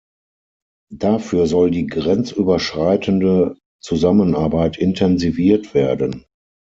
[0.95, 6.25] Dafür soll die grenzüberschreitende Zusammenarbeit intensiviert werden.